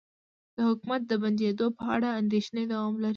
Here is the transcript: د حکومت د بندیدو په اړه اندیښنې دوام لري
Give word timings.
د 0.55 0.57
حکومت 0.67 1.01
د 1.07 1.11
بندیدو 1.21 1.67
په 1.77 1.83
اړه 1.95 2.09
اندیښنې 2.21 2.63
دوام 2.71 2.95
لري 3.03 3.09